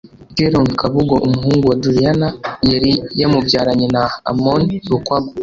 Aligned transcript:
Keron 0.35 0.67
Kabugo 0.79 1.15
umuhungu 1.27 1.63
wa 1.67 1.75
Juliana 1.81 2.27
yari 2.71 2.91
yamubyaranye 3.21 3.87
na 3.95 4.03
Amon 4.29 4.63
Lukwago 4.89 5.29